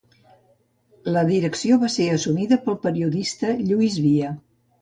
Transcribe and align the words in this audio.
La 1.17 1.23
direcció 1.27 1.77
va 1.85 1.91
ser 1.97 2.09
assumida 2.15 2.59
pel 2.65 2.81
periodista 2.87 3.55
Lluís 3.71 4.01
Via. 4.09 4.35